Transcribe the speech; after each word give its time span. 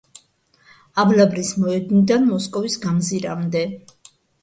ავლაბრის 1.03 1.53
მოედნიდან 1.65 2.27
მოსკოვის 2.33 2.81
გამზირამდე. 2.89 3.67